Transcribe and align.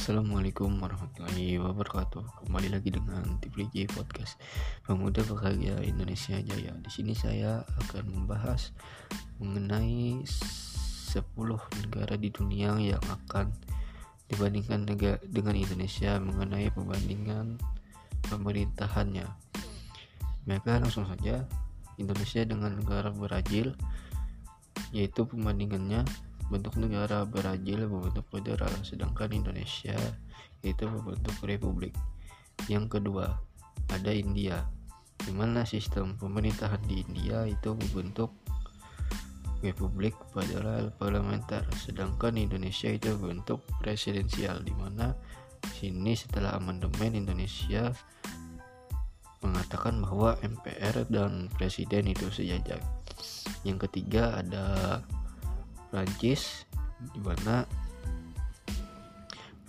Assalamualaikum 0.00 0.80
warahmatullahi 0.80 1.60
wabarakatuh. 1.60 2.24
Kembali 2.48 2.72
lagi 2.72 2.88
dengan 2.88 3.20
TPJ 3.36 3.92
Podcast 3.92 4.40
Pemuda 4.88 5.20
Bahagia 5.28 5.76
Indonesia 5.84 6.40
Jaya. 6.40 6.72
Di 6.80 6.88
sini 6.88 7.12
saya 7.12 7.68
akan 7.84 8.08
membahas 8.08 8.72
mengenai 9.44 10.24
10 10.24 11.20
negara 11.84 12.16
di 12.16 12.32
dunia 12.32 12.80
yang 12.80 13.04
akan 13.12 13.52
dibandingkan 14.32 14.88
dengan 15.20 15.52
Indonesia 15.52 16.16
mengenai 16.16 16.72
perbandingan 16.72 17.60
pemerintahannya. 18.24 19.28
Maka 20.48 20.80
langsung 20.80 21.04
saja 21.12 21.44
Indonesia 22.00 22.40
dengan 22.48 22.72
negara 22.72 23.12
Brazil 23.12 23.76
yaitu 24.96 25.28
perbandingannya 25.28 26.08
bentuk 26.50 26.76
negara 26.76 27.22
Brazil 27.22 27.86
berbentuk 27.86 28.26
federal 28.28 28.74
sedangkan 28.82 29.30
Indonesia 29.30 29.96
itu 30.60 30.84
berbentuk 30.84 31.38
republik. 31.46 31.94
Yang 32.66 33.00
kedua 33.00 33.38
ada 33.88 34.10
India 34.10 34.66
di 35.20 35.32
mana 35.32 35.62
sistem 35.64 36.18
pemerintahan 36.18 36.80
di 36.84 37.06
India 37.06 37.46
itu 37.46 37.72
berbentuk 37.76 38.34
republik 39.60 40.16
federal 40.32 40.90
parlementer 40.96 41.64
sedangkan 41.76 42.40
Indonesia 42.40 42.88
itu 42.88 43.12
berbentuk 43.16 43.60
presidensial 43.78 44.64
di 44.64 44.72
mana 44.72 45.12
sini 45.76 46.16
setelah 46.16 46.56
amandemen 46.56 47.12
Indonesia 47.12 47.92
mengatakan 49.40 50.00
bahwa 50.04 50.36
MPR 50.44 51.08
dan 51.08 51.48
presiden 51.56 52.12
itu 52.12 52.28
sejajar. 52.28 52.80
Yang 53.64 53.88
ketiga 53.88 54.40
ada 54.40 55.00
Prancis 55.90 56.64
di 57.12 57.20
mana 57.20 57.66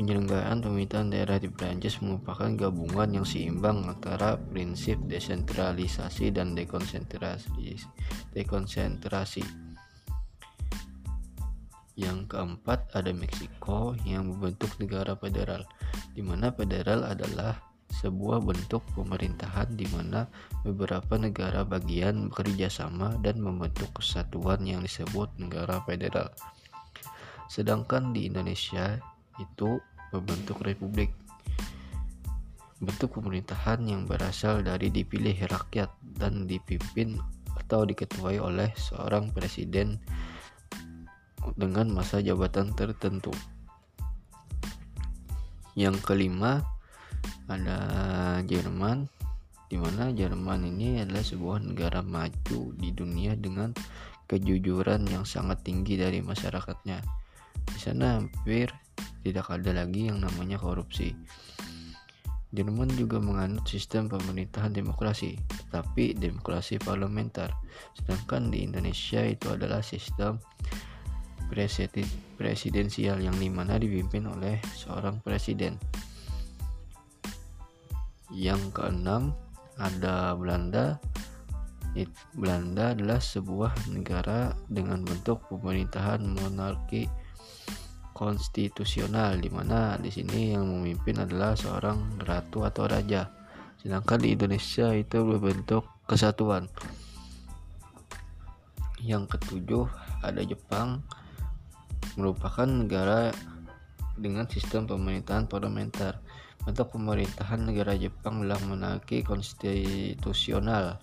penyelenggaraan 0.00 0.64
pemerintahan 0.64 1.12
daerah 1.12 1.36
di 1.36 1.52
Prancis 1.52 2.00
merupakan 2.00 2.48
gabungan 2.56 3.20
yang 3.20 3.26
seimbang 3.28 3.84
antara 3.84 4.36
prinsip 4.36 4.96
desentralisasi 5.04 6.32
dan 6.32 6.56
dekonsentrasi. 6.56 7.76
dekonsentrasi. 8.32 9.44
Yang 12.00 12.32
keempat 12.32 12.96
ada 12.96 13.12
Meksiko 13.12 13.92
yang 14.08 14.32
membentuk 14.32 14.72
negara 14.80 15.12
federal, 15.20 15.68
di 16.16 16.24
mana 16.24 16.48
federal 16.48 17.04
adalah 17.04 17.69
sebuah 18.00 18.40
bentuk 18.40 18.80
pemerintahan 18.96 19.76
di 19.76 19.84
mana 19.92 20.24
beberapa 20.64 21.20
negara 21.20 21.68
bagian 21.68 22.32
bekerja 22.32 22.72
sama 22.72 23.12
dan 23.20 23.44
membentuk 23.44 23.92
kesatuan 23.92 24.64
yang 24.64 24.80
disebut 24.80 25.28
negara 25.36 25.84
federal. 25.84 26.32
Sedangkan 27.52 28.16
di 28.16 28.24
Indonesia 28.24 28.96
itu 29.36 29.76
membentuk 30.16 30.64
republik. 30.64 31.12
Bentuk 32.80 33.20
pemerintahan 33.20 33.84
yang 33.84 34.08
berasal 34.08 34.64
dari 34.64 34.88
dipilih 34.88 35.36
rakyat 35.52 35.92
dan 36.16 36.48
dipimpin 36.48 37.20
atau 37.52 37.84
diketuai 37.84 38.40
oleh 38.40 38.72
seorang 38.80 39.28
presiden 39.28 40.00
dengan 41.60 41.92
masa 41.92 42.24
jabatan 42.24 42.72
tertentu. 42.72 43.34
Yang 45.76 46.00
kelima, 46.00 46.64
ada 47.50 47.78
Jerman 48.46 49.10
di 49.70 49.78
mana 49.78 50.10
Jerman 50.14 50.66
ini 50.66 51.02
adalah 51.02 51.22
sebuah 51.22 51.62
negara 51.62 52.02
maju 52.02 52.74
di 52.74 52.90
dunia 52.94 53.34
dengan 53.34 53.70
kejujuran 54.30 55.06
yang 55.10 55.26
sangat 55.26 55.66
tinggi 55.66 55.98
dari 55.98 56.22
masyarakatnya. 56.22 57.02
Di 57.66 57.78
sana 57.78 58.18
hampir 58.18 58.70
tidak 59.26 59.50
ada 59.50 59.74
lagi 59.74 60.10
yang 60.10 60.22
namanya 60.22 60.58
korupsi. 60.58 61.14
Jerman 62.50 62.90
juga 62.98 63.22
menganut 63.22 63.62
sistem 63.62 64.10
pemerintahan 64.10 64.74
demokrasi, 64.74 65.38
tetapi 65.38 66.18
demokrasi 66.18 66.82
parlementer. 66.82 67.54
Sedangkan 67.94 68.50
di 68.50 68.66
Indonesia 68.66 69.22
itu 69.22 69.54
adalah 69.54 69.86
sistem 69.86 70.42
presidensial 72.38 73.22
yang 73.22 73.38
di 73.38 73.46
mana 73.46 73.78
dipimpin 73.78 74.26
oleh 74.26 74.58
seorang 74.74 75.22
presiden. 75.22 75.78
Yang 78.30 78.62
keenam 78.78 79.34
ada 79.74 80.38
Belanda. 80.38 81.02
Belanda 82.38 82.94
adalah 82.94 83.18
sebuah 83.18 83.90
negara 83.90 84.54
dengan 84.70 85.02
bentuk 85.02 85.42
pemerintahan 85.50 86.22
monarki 86.22 87.10
konstitusional 88.14 89.42
di 89.42 89.50
mana 89.50 89.98
di 89.98 90.12
sini 90.12 90.54
yang 90.54 90.70
memimpin 90.70 91.18
adalah 91.18 91.58
seorang 91.58 92.20
ratu 92.22 92.62
atau 92.62 92.86
raja. 92.86 93.32
Sedangkan 93.82 94.22
di 94.22 94.38
Indonesia 94.38 94.92
itu 94.94 95.18
berbentuk 95.24 95.88
kesatuan. 96.06 96.70
Yang 99.00 99.34
ketujuh 99.34 99.88
ada 100.20 100.44
Jepang 100.44 101.00
merupakan 102.20 102.68
negara 102.68 103.32
dengan 104.20 104.44
sistem 104.46 104.84
pemerintahan 104.84 105.48
parlementer 105.48 106.20
Bentuk 106.60 106.92
pemerintahan 106.92 107.64
negara 107.64 107.96
Jepang 107.96 108.44
adalah 108.44 108.60
monarki 108.68 109.24
konstitusional, 109.24 111.00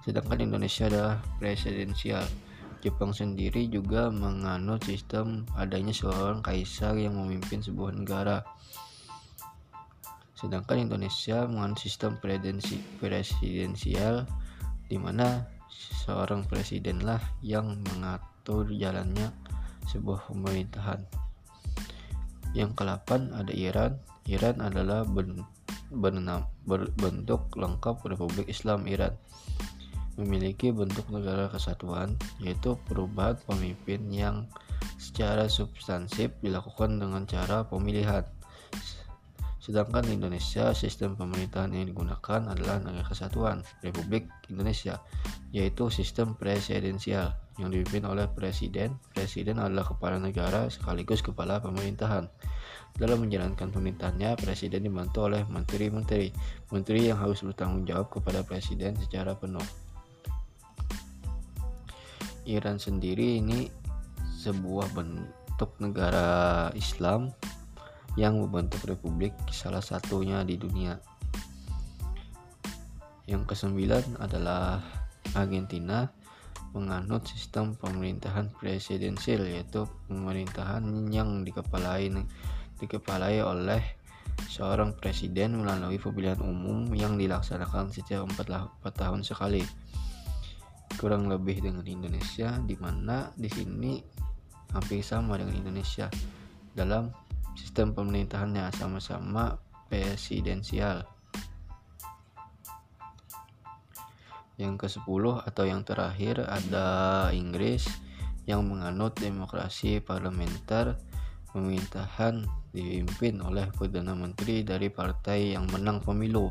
sedangkan 0.00 0.48
Indonesia 0.48 0.88
adalah 0.88 1.20
presidensial. 1.36 2.24
Jepang 2.84 3.16
sendiri 3.16 3.64
juga 3.68 4.12
menganut 4.12 4.84
sistem 4.84 5.48
adanya 5.56 5.92
seorang 5.92 6.44
kaisar 6.44 6.96
yang 7.00 7.16
memimpin 7.16 7.64
sebuah 7.64 7.96
negara. 7.96 8.44
Sedangkan 10.36 10.88
Indonesia 10.88 11.48
menganut 11.48 11.80
sistem 11.80 12.20
presidensial 12.20 14.28
di 14.84 15.00
mana 15.00 15.48
seorang 16.04 16.44
presidenlah 16.44 17.24
yang 17.40 17.80
mengatur 17.88 18.68
jalannya 18.68 19.32
sebuah 19.88 20.28
pemerintahan. 20.28 21.00
Yang 22.54 22.78
ke-8 22.78 23.34
ada 23.34 23.52
Iran. 23.52 23.92
Iran 24.24 24.62
adalah 24.64 25.04
ben, 25.04 25.44
benam, 25.92 26.48
bentuk 26.96 27.52
lengkap 27.58 28.06
Republik 28.08 28.48
Islam 28.48 28.86
Iran. 28.88 29.12
Memiliki 30.14 30.70
bentuk 30.70 31.10
negara 31.10 31.50
kesatuan 31.50 32.14
yaitu 32.38 32.78
perubahan 32.86 33.34
pemimpin 33.50 34.06
yang 34.14 34.46
secara 34.96 35.50
substansif 35.50 36.30
dilakukan 36.38 37.02
dengan 37.02 37.26
cara 37.26 37.66
pemilihan 37.66 38.22
sedangkan 39.64 40.04
di 40.04 40.20
Indonesia 40.20 40.76
sistem 40.76 41.16
pemerintahan 41.16 41.72
yang 41.72 41.88
digunakan 41.88 42.52
adalah 42.52 42.84
negara 42.84 43.08
kesatuan 43.08 43.64
Republik 43.80 44.28
Indonesia 44.52 45.00
yaitu 45.56 45.88
sistem 45.88 46.36
presidensial 46.36 47.32
yang 47.56 47.72
dipimpin 47.72 48.04
oleh 48.04 48.28
presiden 48.28 49.00
presiden 49.16 49.56
adalah 49.56 49.88
kepala 49.88 50.20
negara 50.20 50.68
sekaligus 50.68 51.24
kepala 51.24 51.64
pemerintahan 51.64 52.28
dalam 52.94 53.26
menjalankan 53.26 53.74
pemerintahannya, 53.74 54.38
Presiden 54.38 54.86
dibantu 54.86 55.26
oleh 55.26 55.42
menteri-menteri, 55.50 56.30
menteri 56.70 57.10
yang 57.10 57.18
harus 57.18 57.42
bertanggung 57.42 57.82
jawab 57.90 58.06
kepada 58.14 58.46
Presiden 58.46 58.94
secara 58.94 59.34
penuh. 59.34 59.66
Iran 62.46 62.78
sendiri 62.78 63.42
ini 63.42 63.66
sebuah 64.38 64.94
bentuk 64.94 65.74
negara 65.82 66.70
Islam 66.78 67.34
yang 68.14 68.38
membentuk 68.38 68.82
republik 68.86 69.34
salah 69.50 69.82
satunya 69.82 70.46
di 70.46 70.54
dunia. 70.54 70.98
Yang 73.24 73.56
kesembilan 73.56 74.20
adalah 74.20 74.78
Argentina 75.32 76.06
menganut 76.74 77.26
sistem 77.30 77.78
pemerintahan 77.78 78.50
presidensial 78.58 79.46
yaitu 79.46 79.86
pemerintahan 80.10 80.82
yang 81.14 81.46
dikepalai 81.46 82.10
dikepalai 82.82 83.38
oleh 83.40 83.82
seorang 84.50 84.94
presiden 84.98 85.62
melalui 85.62 85.96
pemilihan 86.02 86.42
umum 86.42 86.90
yang 86.92 87.14
dilaksanakan 87.14 87.94
setiap 87.94 88.26
4, 88.26 88.82
4 88.82 88.90
tahun 88.90 89.22
sekali. 89.22 89.62
Kurang 90.98 91.26
lebih 91.26 91.62
dengan 91.62 91.86
Indonesia 91.86 92.58
di 92.62 92.74
mana 92.78 93.30
di 93.34 93.50
sini 93.50 93.98
hampir 94.74 95.02
sama 95.02 95.38
dengan 95.38 95.54
Indonesia 95.58 96.10
dalam 96.74 97.10
sistem 97.54 97.94
pemerintahannya 97.94 98.70
sama-sama 98.74 99.58
presidensial. 99.90 101.06
Yang 104.54 104.86
ke-10 104.86 105.24
atau 105.50 105.64
yang 105.66 105.82
terakhir 105.82 106.46
ada 106.46 106.86
Inggris 107.34 107.90
yang 108.46 108.62
menganut 108.68 109.18
demokrasi 109.18 109.98
parlementer 109.98 110.94
pemerintahan 111.50 112.46
dipimpin 112.74 113.38
oleh 113.42 113.70
Perdana 113.70 114.14
Menteri 114.14 114.66
dari 114.66 114.90
partai 114.90 115.54
yang 115.54 115.70
menang 115.70 116.02
pemilu 116.02 116.50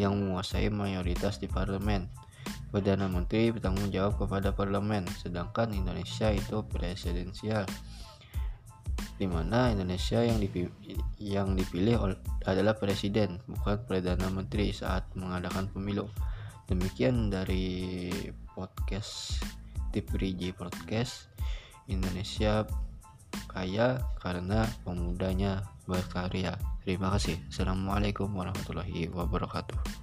yang 0.00 0.16
menguasai 0.16 0.72
mayoritas 0.72 1.36
di 1.36 1.48
parlemen. 1.48 2.08
Perdana 2.70 3.10
Menteri 3.10 3.52
bertanggung 3.52 3.92
jawab 3.92 4.16
kepada 4.16 4.54
parlemen, 4.54 5.04
sedangkan 5.20 5.74
Indonesia 5.74 6.30
itu 6.32 6.64
presidensial. 6.64 7.66
Di 9.20 9.28
mana 9.28 9.68
Indonesia 9.68 10.24
yang 10.24 10.40
dipilih, 10.40 10.72
yang 11.20 11.52
dipilih 11.52 12.16
adalah 12.48 12.72
presiden 12.72 13.36
bukan 13.44 13.76
perdana 13.84 14.32
menteri 14.32 14.72
saat 14.72 15.04
mengadakan 15.12 15.68
pemilu. 15.68 16.08
Demikian 16.64 17.28
dari 17.28 18.08
podcast 18.56 19.44
Tipriji 19.92 20.56
Podcast 20.56 21.28
Indonesia 21.92 22.64
kaya 23.52 24.00
karena 24.24 24.64
pemudanya 24.88 25.68
berkarya. 25.84 26.56
Terima 26.80 27.12
kasih. 27.12 27.36
Assalamualaikum 27.52 28.32
warahmatullahi 28.32 29.12
wabarakatuh. 29.12 29.99